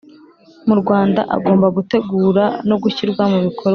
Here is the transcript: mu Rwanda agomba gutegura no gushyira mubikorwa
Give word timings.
mu 0.67 0.75
Rwanda 0.81 1.21
agomba 1.35 1.67
gutegura 1.77 2.43
no 2.69 2.75
gushyira 2.83 3.11
mubikorwa 3.31 3.69